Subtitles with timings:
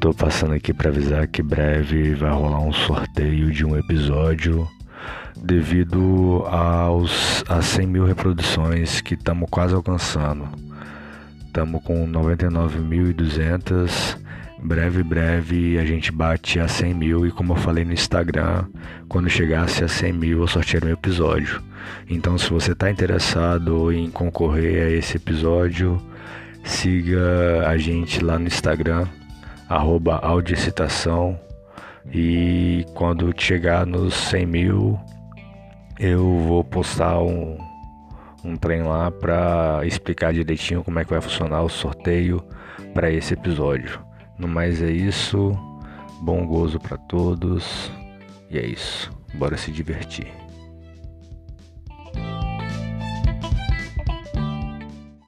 [0.00, 4.66] Tô passando aqui para avisar que breve vai rolar um sorteio de um episódio
[5.36, 10.48] devido aos a 100 mil reproduções que estamos quase alcançando.
[11.44, 14.16] Estamos com 99.200.
[14.62, 18.64] Breve, breve a gente bate a 100 mil e como eu falei no Instagram,
[19.06, 21.62] quando chegasse a 100 mil eu sorteio um episódio.
[22.08, 26.00] Então se você está interessado em concorrer a esse episódio,
[26.64, 29.06] siga a gente lá no Instagram,
[29.70, 31.38] arroba audicitação
[32.12, 35.00] e quando chegar nos 100 mil
[35.98, 37.56] eu vou postar um,
[38.44, 42.42] um trem lá para explicar direitinho como é que vai funcionar o sorteio
[42.92, 44.00] para esse episódio.
[44.36, 45.52] No mais é isso.
[46.22, 47.92] Bom gozo para todos.
[48.50, 49.12] E é isso.
[49.34, 50.49] Bora se divertir.